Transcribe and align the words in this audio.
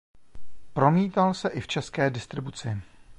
Promítal 0.73 1.33
se 1.35 1.49
i 1.49 1.61
v 1.61 1.67
české 1.67 2.09
distribuci. 2.09 2.81